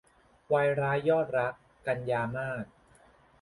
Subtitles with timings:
[0.53, 1.53] วายร้ายยอดรัก-
[1.85, 2.65] กันยามาส